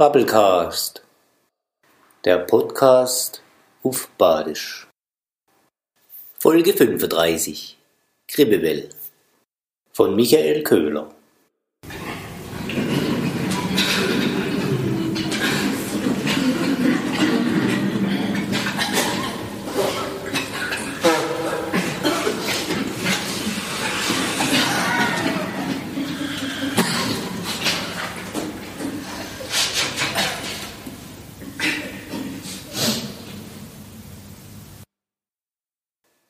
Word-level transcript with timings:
Bubblecast, 0.00 1.02
der 2.24 2.38
Podcast 2.38 3.42
auf 3.82 4.08
Badisch. 4.16 4.88
Folge 6.38 6.72
35 6.72 7.76
Kribbewell 8.26 8.88
von 9.92 10.16
Michael 10.16 10.62
Köhler. 10.62 11.14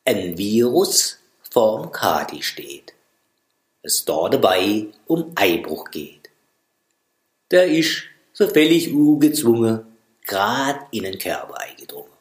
Ein 0.05 0.37
Virus 0.37 1.19
vorm 1.49 1.91
Kadi 1.91 2.41
steht. 2.41 2.93
Es 3.83 4.05
da 4.05 4.29
dabei 4.29 4.87
um 5.07 5.31
Eibruch 5.35 5.91
geht. 5.91 6.29
Der 7.51 7.67
isch, 7.67 8.09
so 8.33 8.47
völlig 8.47 8.93
ungezwungen, 8.93 9.85
grad 10.25 10.87
in 10.91 11.03
den 11.03 11.17
Körper 11.17 11.59
eingedrungen. 11.59 12.11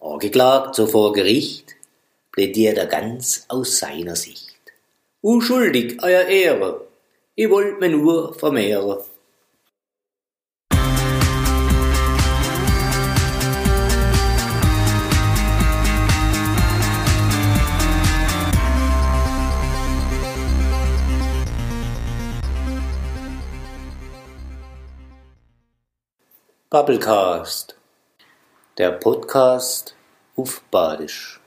Angeklagt 0.00 0.74
so 0.76 0.86
vor 0.86 1.12
Gericht, 1.12 1.74
plädiert 2.30 2.78
er 2.78 2.86
ganz 2.86 3.44
aus 3.48 3.78
seiner 3.78 4.14
Sicht. 4.14 4.54
Unschuldig, 5.22 5.98
euer 6.02 6.22
Ehre, 6.22 6.86
ich 7.34 7.50
wollt 7.50 7.80
mir 7.80 7.88
nur 7.88 8.34
vermehren. 8.34 8.98
Bubblecast, 26.68 27.76
der 28.76 28.90
Podcast 28.90 29.94
auf 30.34 30.62
Badisch. 30.72 31.40